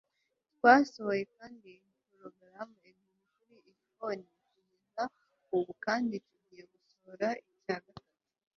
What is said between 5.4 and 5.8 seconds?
ubu